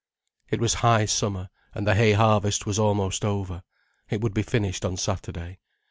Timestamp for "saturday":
4.97-5.59